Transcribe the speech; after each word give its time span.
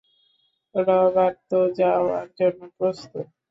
Roberto 0.75 1.59
যাওয়ার 1.79 2.27
জন্য 2.37 2.61
প্রস্তুত। 2.77 3.27